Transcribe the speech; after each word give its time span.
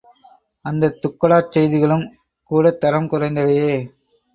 அந்தத் 0.65 0.97
துக்கடாச் 1.01 1.51
செய்திகளும் 1.51 2.05
கூடத் 2.51 2.79
தரம் 2.79 3.09
குறைந்தவையே. 3.09 3.73